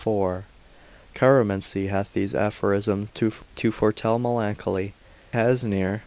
[1.13, 4.95] Chiromancy hath these aphorisms to foretell melancholy,
[5.31, 5.99] Tasneir.